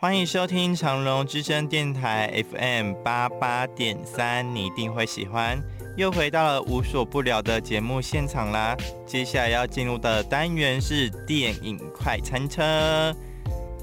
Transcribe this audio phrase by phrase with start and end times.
[0.00, 5.60] 欢迎收听长隆之声电台 FM 八八点三，你一定会喜欢。
[5.96, 8.76] 又回到了无所不聊的节目现场啦！
[9.04, 13.12] 接下来要进入的单元是电影快餐车。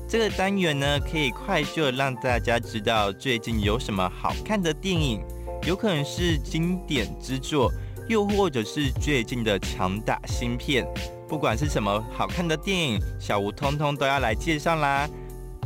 [0.08, 5.22] 这个单元呢，可以快速让大家知道最近有什么好看的电影，
[5.68, 7.70] 有可能是经典之作，
[8.08, 10.88] 又或者是最近的强大新片。
[11.28, 15.10] 不管是什么好看的电影，小吴通通都要来介绍啦。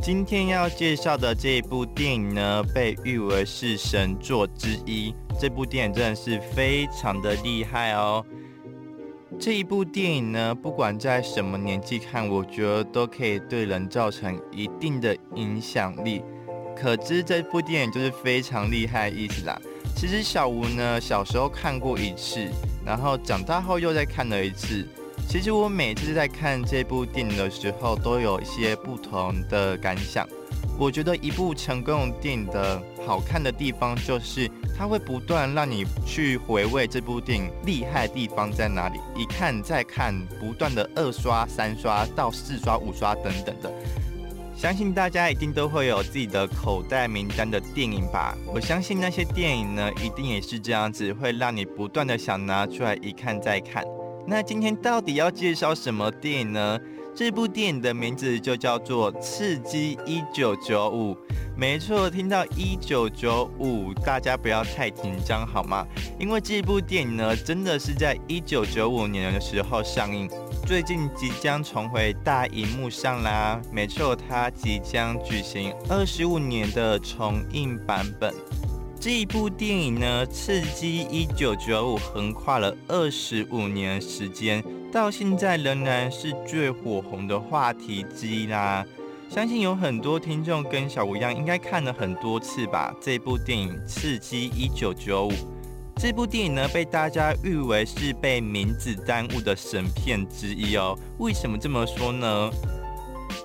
[0.02, 5.14] 今天要介绍的这一部电影呢，被誉为是神作之一。
[5.38, 8.26] 这部电影真的是非常的厉害哦。
[9.38, 16.24] 这一部电影呢，不管在什么年纪看，我觉得都可以对人造成一定的影响力。
[16.78, 19.62] 可知这部电影就是非常厉害的意思啦。
[19.98, 22.48] 其实小吴呢，小时候看过一次，
[22.86, 24.88] 然后长大后又再看了一次。
[25.30, 30.28] 其实我每次在看这部电影的时候，都有一些不同的感想。
[30.76, 43.72] 我觉得一部成功电影的好看的地方，就是它会不断让你去回味这部电影厉害的地方在哪里，一看再看，不断的二刷、三刷到四刷、五刷等等的。
[44.58, 48.36] 相信大家一定都会有自己的口袋名单的电影吧？
[48.48, 53.86] 我相信那些电影呢，一定也是这样子，会让你不断的想拿出来一看再看。
[54.30, 56.80] 那今天到底要介绍什么电影呢？
[57.16, 61.16] 这部电影的名字就叫做《刺激一九九五》。
[61.58, 65.84] 没错，听到一九九五，大家不要太紧张好吗？
[66.20, 70.30] 因为这部电影呢，真的是在一九九五年的时候上映，
[70.64, 73.60] 最近即将重回大荧幕上啦。
[73.72, 78.32] 没错，它即将举行二十五年的重映版本。
[79.00, 84.62] 这一部电影呢，《刺激一九九五》横跨了二十五年时间，
[84.92, 88.86] 到现在仍然是最火红的话题之一啦。
[89.30, 92.94] 相信有很多听众跟小吴一样，应该看了很多次吧。
[93.00, 95.32] 这部电影《刺激一九九五》，
[95.96, 100.94] 这部电影呢，被大家誉为是被名字耽误的神片之一哦。
[101.20, 102.52] 为什么这么说呢？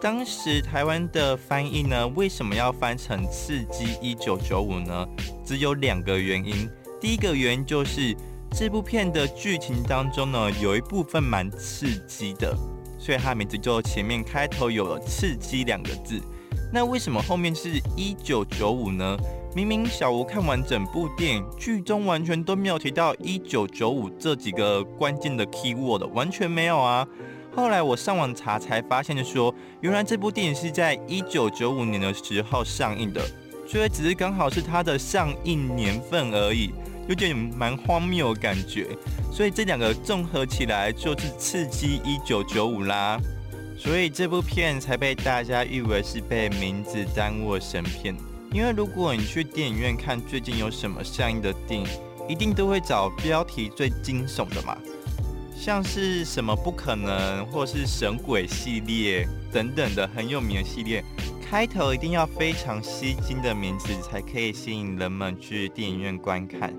[0.00, 5.06] 当时台湾的翻译呢，为什么要翻成《刺激一九九五》呢？
[5.45, 6.69] 只有两个原因。
[7.00, 8.15] 第一个原因就是
[8.50, 12.56] 这部片的剧情当中呢，有一部分蛮刺激的，
[12.99, 16.21] 所以它名字就前面开头有了“刺激”两个字。
[16.73, 19.17] 那为什么后面是一九九五呢？
[19.55, 27.06] 明明小吴看完整部电影，剧中完全都没有提到一九九五这几个关键的 key word，完全没有啊。
[27.56, 33.20] 后来我上网查才发现，说原来这部电影是在一九九五年的时候上映的。
[33.66, 36.70] 所以只是刚好是它的上映年份而已，
[37.09, 38.88] 有点蛮荒谬的感觉。
[39.32, 43.19] 所以这两个综合起来就是刺激一九九五啦。
[43.78, 48.14] 所以这部片才被大家誉为是被名字耽误神片。
[48.53, 51.87] 因为如果你去电影院看最近有什么上映的电影，
[52.28, 54.76] 一定都会找标题最惊悚的嘛，
[55.56, 61.03] 像是什么不可能，或是神鬼系列等等的很有名的系列。
[61.48, 66.75] 开头一定要非常吸睛的名字，才可以吸引人们去电影院观看。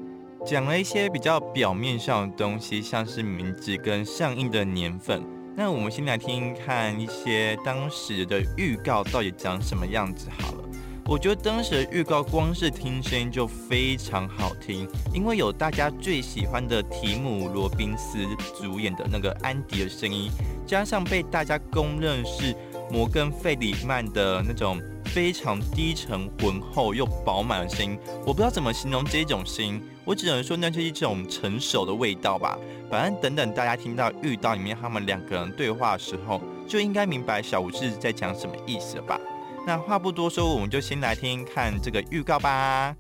[0.46, 5.24] 讲了一些比较表面上的东西，像是名字跟上映的年份。
[5.56, 10.65] 那我们先来听看一些当时的预告到底长什么样子好了。
[11.08, 18.18] 我觉得当时的预告光是听声音就非常好听，因为有大家最喜欢的提姆·罗宾斯
[18.60, 20.32] 主演的那个安迪的声音，
[20.66, 22.56] 加上被大家公认是。
[22.92, 32.56] 摩根·费里曼的那种非常低沉、浑厚又饱满的声音，我不知道怎么形容这种声音，我只能说那是一种成熟的味道吧。
[32.92, 39.20] 反正等等，大家听到遇到里面他们两个人对话的时候，就应该明白小吴是在讲什么意思了吧。
[39.67, 42.97] 那话不多说，我们就先来听看这个预告吧。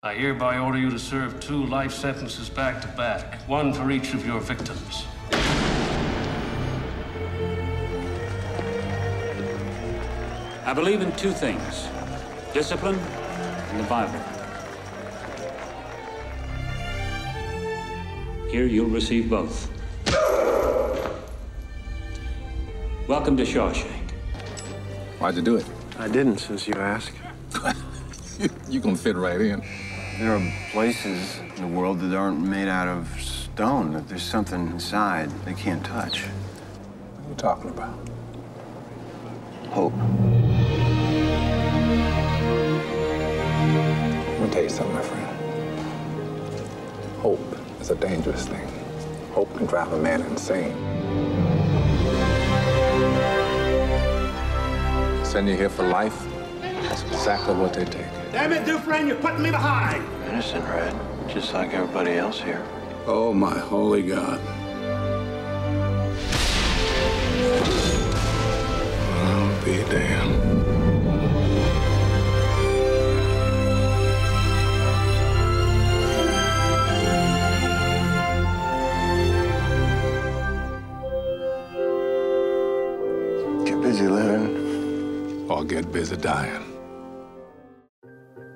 [0.00, 4.14] I hereby order you to serve two life sentences back to back, one for each
[4.14, 5.04] of your victims.
[10.64, 11.88] I believe in two things
[12.52, 12.98] discipline
[13.70, 14.20] and the Bible.
[18.50, 19.68] Here you'll receive both.
[23.08, 24.12] Welcome to Shawshank.
[25.18, 25.66] Why'd you do it?
[25.99, 27.13] I didn't, since you ask.
[28.39, 29.63] you, you can fit right in.
[30.17, 34.67] There are places in the world that aren't made out of stone, that there's something
[34.67, 36.23] inside they can't touch.
[36.23, 37.97] What are you talking about?
[39.69, 39.93] Hope.
[44.13, 45.27] Let me tell you something, my friend.
[47.19, 48.67] Hope is a dangerous thing.
[49.31, 51.42] Hope can drive a man insane.
[55.33, 56.27] Send you here for life,
[56.61, 58.05] That's exactly what they did.
[58.31, 60.05] Damn it, Dufresne, you're putting me behind.
[60.29, 60.95] Innocent, Red.
[61.27, 62.63] Just like everybody else here.
[63.07, 64.39] Oh, my holy God.
[69.23, 70.42] I'll be damned.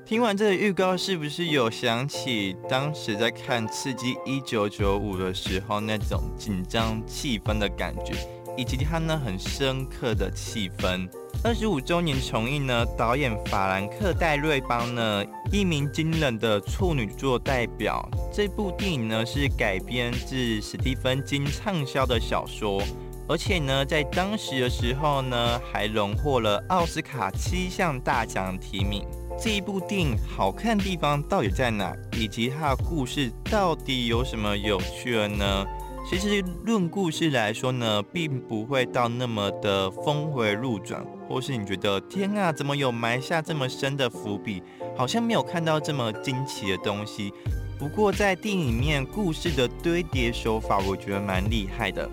[0.06, 8.14] 听完这个预告，是不是有想起当时在看《刺激一九九五》的时候那种紧张气氛的感觉，
[8.56, 11.10] 以及它呢很深刻的气氛？
[11.44, 18.10] 二十五周年重映呢，导演法兰克·戴瑞邦呢，一名惊人的处女座代表。
[18.32, 22.82] 这部电影呢是改编自史蒂芬金畅销的小说。
[23.30, 29.06] 而且呢，在当时的时候呢，还荣获了奥斯卡七项大奖提名。
[29.40, 31.96] 这一部电影好看的地方到底在哪？
[32.14, 35.66] 以及它的故事到底有什么有趣的呢？
[36.10, 44.64] 其实论故事来说呢，并不会到那么的峰回路转，或是你觉得天啊，怎么有埋下这么深的伏笔？
[44.96, 47.34] 好像没有看到这么惊奇的东西。
[47.78, 52.10] 不过在电影里面故事的堆叠手法，我觉得蛮厉害的。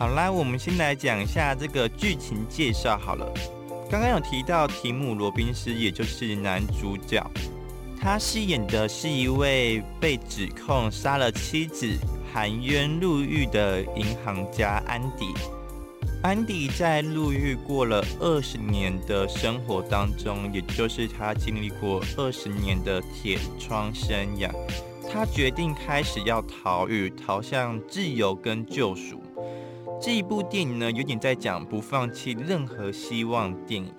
[0.00, 3.34] 好啦，我们先来讲一下这个剧情介绍好了。
[3.90, 7.22] 刚刚有提到提姆·罗宾斯，也就是男主角，
[8.00, 11.86] 他饰演的是一位被指控杀了妻子、
[12.32, 15.34] 含冤入狱的银行家安迪。
[16.22, 24.50] 安迪在入狱过了二十年的生活当中，也就是他经历过二十年的铁窗生涯，
[25.12, 29.19] 他决定开始要逃狱，逃向自由跟救赎。
[30.02, 33.92] 这一部电影呢，有点在讲不放弃任何希望电影，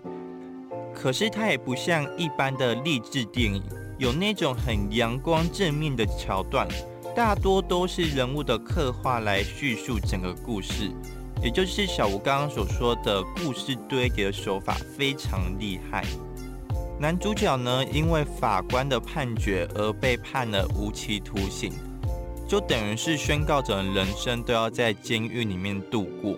[0.95, 3.62] 可是它也不像一般的励志电影，
[4.00, 6.68] 有那种很阳光正面的桥段，
[7.15, 10.89] 大多都是人物的刻画来叙述整个故事，
[11.44, 16.04] 也就是小吴刚刚所说的故事堆叠的手法非常厉害。
[17.00, 21.71] 男主角呢，因为法官的判决而被判了无期徒刑。
[22.51, 26.36] 就等于是宣告着人生都要在监狱里面度过。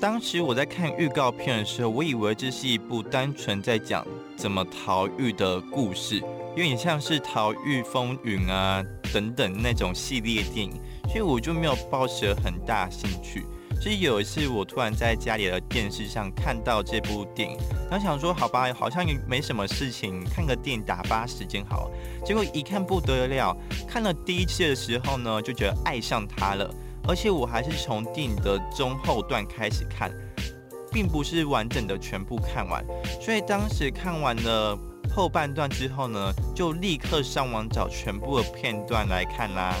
[0.00, 4.02] 当时我在看预告片的时候，我以为这是一部单纯在讲
[4.34, 6.22] 怎么逃狱的故事，
[6.56, 8.82] 有点像是《逃狱风云》啊
[9.12, 10.72] 等等那种系列电影，
[11.10, 13.44] 所以我就没有抱持很大兴趣。
[13.82, 17.58] 所以有一次，我突然在家里的电视上看到这部电影，
[17.90, 21.90] 然后想说，好吧，好像也没什么事情，看个电影打发时间好。
[22.24, 23.56] 结果一看不得了，
[23.88, 26.72] 看了第一次的时候呢，就觉得爱上他了。
[27.08, 30.12] 而且我还是从电影的中后段开始看，
[30.92, 32.84] 并不是完整的全部看完。
[33.20, 34.78] 所以当时看完了
[35.12, 39.74] 后半段之后呢，就立刻上网找全部的片段来看啦。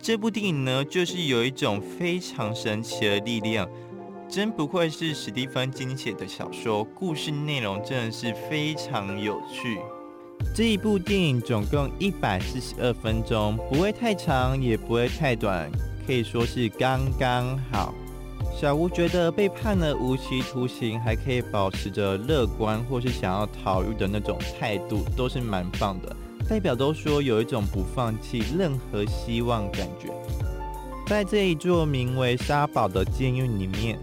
[0.00, 3.68] 这部电影呢，就是有一种非常神奇的力量，
[4.28, 9.78] 真不愧是史蒂芬金写的小说，故事内容真的是非常有趣。
[10.54, 15.70] 这一部电影总共一百四十二分钟，不会太长，也不会太短，
[16.06, 17.92] 可以说是刚刚好。
[18.56, 26.16] 小吴觉得被判了无期徒刑，还可以保持着乐观或是想要逃狱的那种态度，都是蛮棒的。
[26.48, 30.08] 代表都说有一种不放弃任何希望感觉。
[31.06, 33.98] 在这一座名为沙堡的监狱里面，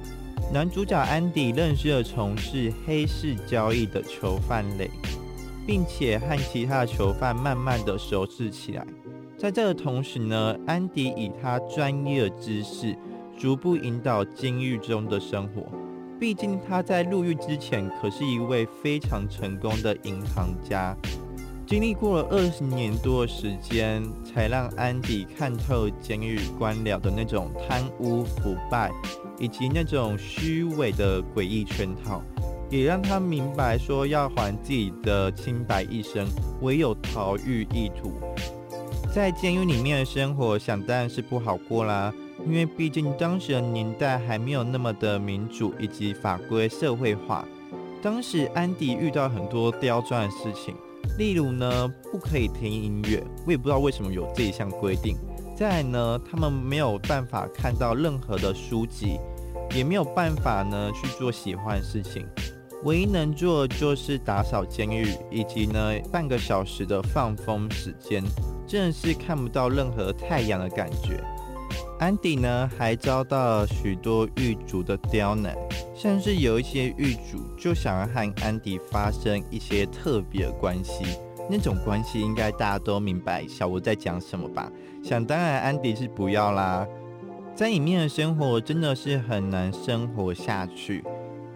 [0.53, 4.89] 男主角安迪认识了从事黑市交易的囚犯雷，
[5.65, 8.85] 并且和其他囚犯慢慢的熟识起来。
[9.37, 12.95] 在这个同时呢，安迪以他专业的知识，
[13.37, 15.63] 逐步引导监狱中的生活。
[16.19, 20.95] 毕竟他在入狱之前可是一位非常成功的银行家。
[21.67, 28.91] 经历过了二十年多的时间，才让安迪看透监狱官僚的那种贪污腐败，
[29.39, 32.22] 以及那种虚伪的诡异圈套，
[32.69, 36.27] 也让他明白说要还自己的清白一生，
[36.62, 38.13] 唯有逃狱意图。
[39.12, 42.13] 在监狱里面的生活，想当然是不好过啦，
[42.45, 47.43] 因为毕竟当时的年代还没有那么的民主以及法规社会化。
[48.03, 50.75] 当时安迪遇到很多刁钻的事情。
[51.17, 55.15] 例如呢，不可以听音乐，我也不知道为什么有这一项规定。
[55.55, 59.17] 再来呢，他们没有办法看到任何的书籍，
[59.74, 62.27] 也没有办法呢去做喜欢的事情，
[62.84, 68.22] 唯一能做的就是打扫监狱，以及呢半个小时的放风时间，
[68.67, 71.24] 真的是看不到任何太阳的感觉。
[71.97, 75.55] 安迪呢还遭到许多狱卒的刁难，
[75.95, 81.05] 像是有一些狱主就想要和安迪发生一些特别关系，
[81.49, 84.69] 那种关系应该大家都明白小吴在讲什么吧？
[85.01, 86.85] 想当然，安迪是不要啦，
[87.55, 91.01] 在里面的生活真的是很难生活下去。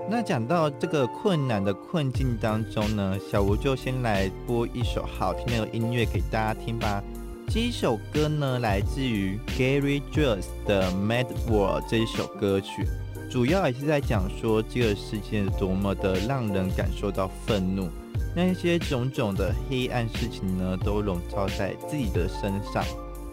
[0.10, 7.04] 那讲到这个困难的困境当中呢，小吴就先来播一首好听的音乐给大家听吧。
[7.52, 12.86] 这一首歌呢，来自于 Gary Jules 的《Mad World》这一首歌曲。
[13.28, 17.90] 主要也是在讲说这个世界多么的让人感受到愤怒，
[18.36, 22.86] 那些种种的黑暗事情呢，都笼罩在自己的身上。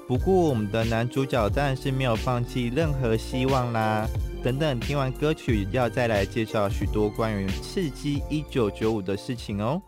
[0.09, 4.09] 不过我们的男主角当然是没有放弃任何希望啦。
[4.43, 9.83] 等等，听完歌曲要再来介绍许多关于刺激一九九五的事情哦。